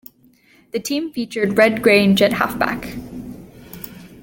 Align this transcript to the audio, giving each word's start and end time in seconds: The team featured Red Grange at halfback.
The 0.71 0.79
team 0.79 1.13
featured 1.13 1.59
Red 1.59 1.83
Grange 1.83 2.23
at 2.23 2.33
halfback. 2.33 2.95